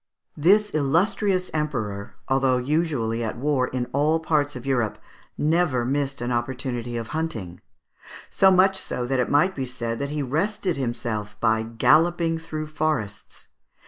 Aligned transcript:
This 0.35 0.71
illustrious 0.73 1.51
Emperor, 1.53 2.15
although 2.27 2.57
usually 2.57 3.23
at 3.23 3.37
war 3.37 3.67
in 3.67 3.85
all 3.93 4.19
parts 4.19 4.55
of 4.55 4.65
Europe, 4.65 4.97
never 5.37 5.85
missed 5.85 6.21
an 6.21 6.31
opportunity 6.31 6.97
of 6.97 7.09
hunting: 7.09 7.61
so 8.31 8.49
much 8.49 8.79
so 8.79 9.05
that 9.05 9.19
it 9.19 9.29
might 9.29 9.53
be 9.53 9.67
said 9.67 9.99
that 9.99 10.09
he 10.09 10.23
rested 10.23 10.75
himself 10.75 11.39
by 11.39 11.61
galloping 11.61 12.39
through 12.39 12.65
the 12.65 12.71
forests. 12.71 13.49